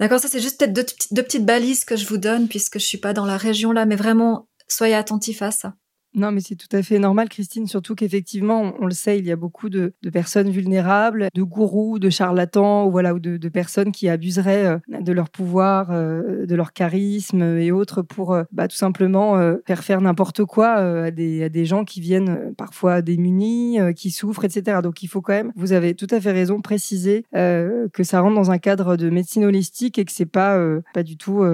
D'accord 0.00 0.20
Ça, 0.20 0.28
c'est 0.28 0.40
juste 0.40 0.58
peut-être 0.58 0.72
deux, 0.72 0.86
deux, 1.10 1.22
petites 1.22 1.44
balises 1.44 1.84
que 1.84 1.96
je 1.96 2.06
vous 2.06 2.16
donne 2.16 2.48
puisque 2.48 2.78
je 2.78 2.84
suis 2.84 2.98
pas 2.98 3.12
dans 3.12 3.26
la 3.26 3.36
région 3.36 3.72
là, 3.72 3.84
mais 3.84 3.96
vraiment, 3.96 4.48
soyez 4.68 4.94
attentifs 4.94 5.42
à 5.42 5.50
ça. 5.50 5.74
Non, 6.14 6.30
mais 6.30 6.40
c'est 6.40 6.56
tout 6.56 6.68
à 6.72 6.82
fait 6.82 6.98
normal, 6.98 7.28
Christine, 7.30 7.66
surtout 7.66 7.94
qu'effectivement, 7.94 8.74
on, 8.80 8.86
le 8.86 8.92
sait, 8.92 9.18
il 9.18 9.26
y 9.26 9.32
a 9.32 9.36
beaucoup 9.36 9.70
de, 9.70 9.94
personnes 10.12 10.50
vulnérables, 10.50 11.28
de 11.34 11.42
gourous, 11.42 11.98
de 11.98 12.10
charlatans, 12.10 12.86
ou 12.86 12.90
voilà, 12.90 13.14
ou 13.14 13.18
de, 13.18 13.48
personnes 13.48 13.92
qui 13.92 14.08
abuseraient 14.08 14.66
euh, 14.66 15.00
de 15.00 15.12
leur 15.12 15.30
pouvoir, 15.30 15.88
euh, 15.90 16.44
de 16.46 16.54
leur 16.54 16.72
charisme 16.72 17.42
et 17.42 17.70
autres 17.72 18.02
pour 18.02 18.34
euh, 18.34 18.44
bah, 18.52 18.68
tout 18.68 18.76
simplement 18.76 19.36
faire 19.66 19.84
faire 19.84 20.00
n'importe 20.00 20.44
quoi 20.44 20.72
à 20.72 21.10
des, 21.10 21.44
à, 21.44 21.48
des, 21.48 21.64
gens 21.64 21.84
qui 21.84 22.00
viennent 22.00 22.54
parfois 22.56 23.02
démunis, 23.02 23.78
qui 23.94 24.10
souffrent, 24.10 24.44
etc. 24.44 24.80
Donc 24.82 25.02
il 25.02 25.06
faut 25.06 25.20
quand 25.20 25.32
même, 25.32 25.52
vous 25.56 25.72
avez 25.72 25.94
tout 25.94 26.06
à 26.10 26.20
fait 26.20 26.32
raison, 26.32 26.60
préciser 26.60 27.24
que 27.32 28.02
ça 28.02 28.20
rentre 28.20 28.34
dans 28.34 28.50
un 28.50 28.58
cadre 28.58 28.96
de 28.96 29.10
médecine 29.10 29.44
holistique 29.44 29.98
et 29.98 30.04
que 30.04 30.12
c'est 30.12 30.26
pas 30.26 30.58
pas 30.94 31.02
du 31.02 31.16
tout 31.16 31.44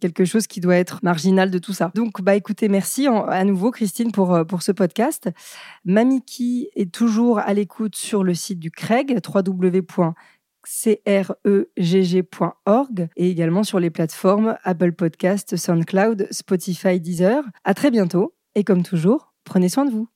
quelque 0.00 0.24
chose 0.24 0.46
qui 0.46 0.60
doit 0.60 0.76
être 0.76 1.00
marginal 1.02 1.50
de 1.50 1.58
tout 1.58 1.72
ça. 1.72 1.90
Donc 1.94 2.22
bah 2.22 2.34
écoutez, 2.34 2.68
merci 2.68 3.06
à 3.06 3.44
nouveau, 3.44 3.70
Christine 3.70 3.85
Christine 3.86 4.10
pour, 4.10 4.34
euh, 4.34 4.42
pour 4.42 4.62
ce 4.62 4.72
podcast. 4.72 5.30
Mamiki 5.84 6.70
est 6.74 6.92
toujours 6.92 7.38
à 7.38 7.54
l'écoute 7.54 7.94
sur 7.94 8.24
le 8.24 8.34
site 8.34 8.58
du 8.58 8.72
Craig, 8.72 9.20
www.cregg.org 9.24 10.08
et 13.14 13.30
également 13.30 13.62
sur 13.62 13.78
les 13.78 13.90
plateformes 13.90 14.56
Apple 14.64 14.90
Podcast, 14.90 15.56
SoundCloud, 15.56 16.26
Spotify, 16.32 16.98
Deezer. 16.98 17.44
À 17.62 17.74
très 17.74 17.92
bientôt 17.92 18.34
et 18.56 18.64
comme 18.64 18.82
toujours, 18.82 19.34
prenez 19.44 19.68
soin 19.68 19.84
de 19.84 19.92
vous. 19.92 20.08